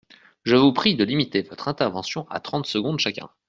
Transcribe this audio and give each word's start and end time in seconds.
Je 0.45 0.55
vous 0.55 0.73
prie 0.73 0.95
de 0.95 1.03
limiter 1.03 1.43
votre 1.43 1.67
intervention 1.67 2.25
à 2.31 2.39
trente 2.39 2.65
secondes 2.65 2.97
chacun. 2.99 3.29